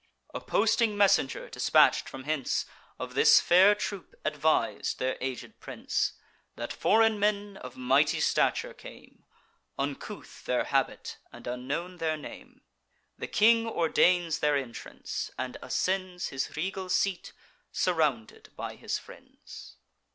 [0.33, 2.65] A posting messenger, dispatch'd from hence,
[2.97, 6.13] Of this fair troop advis'd their aged prince,
[6.55, 9.25] That foreign men of mighty stature came;
[9.77, 12.61] Uncouth their habit, and unknown their name.
[13.19, 17.31] The king ordains their entrance, and ascends His regal seat,
[17.71, 19.75] surrounded by his friends.